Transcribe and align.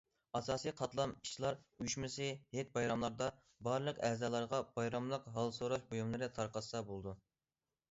ئاساسىي 0.37 0.71
قاتلام 0.77 1.11
ئىشچىلار 1.17 1.59
ئۇيۇشمىسى 1.75 2.29
ھېيت- 2.55 2.71
بايراملاردا 2.79 3.29
بارلىق 3.69 4.03
ئەزالارغا 4.09 4.65
بايراملىق 4.81 5.31
ھال 5.39 5.55
سوراش 5.61 5.87
بۇيۇملىرى 5.95 6.35
تارقاتسا 6.41 6.85
بولىدۇ. 6.93 7.17